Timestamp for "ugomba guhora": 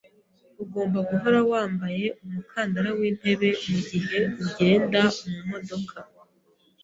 0.63-1.39